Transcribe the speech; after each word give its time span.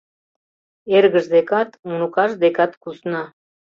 Эргыж 0.97 1.25
декат, 1.33 1.69
уныкаж 1.89 2.31
декат 2.41 2.71
кусна. 2.83 3.23